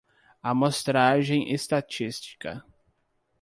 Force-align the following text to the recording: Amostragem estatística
Amostragem 0.43 1.53
estatística 1.53 2.63